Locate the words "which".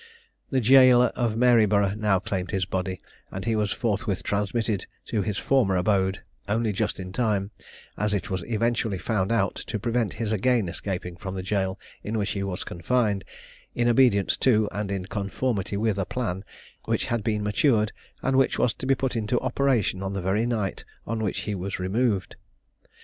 12.17-12.31, 16.85-17.05, 18.39-18.57, 21.19-21.41